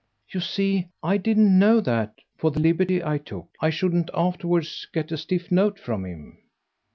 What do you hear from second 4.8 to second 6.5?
get a stiff note from him."